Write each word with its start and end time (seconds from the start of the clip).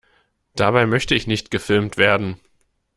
Dabei 0.55 0.87
möchte 0.87 1.13
ich 1.13 1.27
nicht 1.27 1.51
gefilmt 1.51 1.95
werden! 1.95 2.39